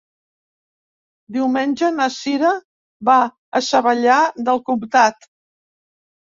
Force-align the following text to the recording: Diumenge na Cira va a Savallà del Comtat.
Diumenge 1.35 1.91
na 1.99 2.09
Cira 2.15 2.55
va 3.11 3.19
a 3.29 3.63
Savallà 3.69 4.19
del 4.51 4.65
Comtat. 4.73 5.33